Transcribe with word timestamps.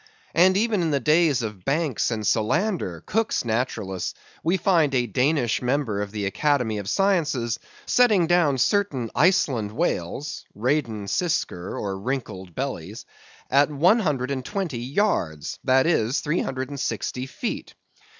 And 0.33 0.57
even 0.57 0.81
in 0.81 0.89
the 0.89 0.99
days 0.99 1.43
of 1.43 1.63
Banks 1.63 2.09
and 2.09 2.25
Solander, 2.25 3.03
Cooke's 3.05 3.45
naturalists, 3.45 4.15
we 4.43 4.57
find 4.57 4.95
a 4.95 5.05
Danish 5.05 5.61
member 5.61 6.01
of 6.01 6.09
the 6.09 6.25
Academy 6.25 6.79
of 6.79 6.89
Sciences 6.89 7.59
setting 7.85 8.25
down 8.25 8.57
certain 8.57 9.11
Iceland 9.13 9.71
Whales 9.71 10.43
(reydan 10.57 11.05
siskur, 11.07 11.79
or 11.79 11.99
Wrinkled 11.99 12.55
Bellies) 12.55 13.05
at 13.51 13.69
one 13.69 13.99
hundred 13.99 14.31
and 14.31 14.43
twenty 14.43 14.79
yards; 14.81 15.59
that 15.65 15.85
is, 15.85 16.21
three 16.21 16.39
hundred 16.41 16.69
and 16.71 16.79
sixty 16.79 17.27
feet. 17.27 17.75